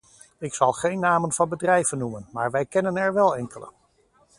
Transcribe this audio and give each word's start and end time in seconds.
Ik 0.37 0.53
zal 0.53 0.73
geen 0.73 0.99
namen 0.99 1.31
van 1.33 1.49
bedrijven 1.49 1.97
noemen, 1.97 2.27
maar 2.31 2.51
wij 2.51 2.65
kennen 2.65 2.95
er 2.97 3.13
wel 3.13 3.35
enkele. 3.35 3.71